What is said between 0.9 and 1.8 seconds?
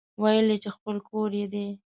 کور يې دی.